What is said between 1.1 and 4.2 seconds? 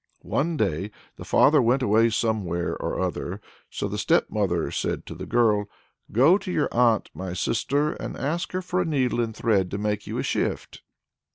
the father went away somewhere or other, so the